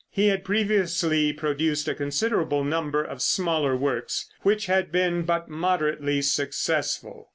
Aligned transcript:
He 0.09 0.29
had 0.29 0.43
previously 0.43 1.31
produced 1.31 1.87
a 1.87 1.93
considerable 1.93 2.63
number 2.63 3.03
of 3.03 3.21
smaller 3.21 3.77
works, 3.77 4.27
which 4.41 4.65
had 4.65 4.91
been 4.91 5.25
but 5.25 5.47
moderately 5.47 6.23
successful. 6.23 7.29